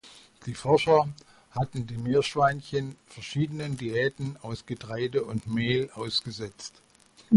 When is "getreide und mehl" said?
4.65-5.91